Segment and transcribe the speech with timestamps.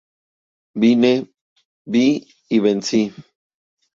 [0.83, 1.11] Vine,
[1.95, 2.01] vi
[2.49, 3.01] y vencí